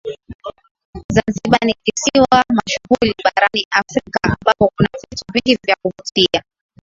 Zanzibar 1.13 1.63
ni 1.65 1.73
kisiwa 1.83 2.43
mashuhuli 2.53 3.15
barani 3.23 3.67
Afrika 3.71 4.19
ambapo 4.23 4.71
kuna 4.75 4.89
vitu 5.01 5.25
vingi 5.33 5.59
vya 5.63 5.75
kuvutia 5.81 6.43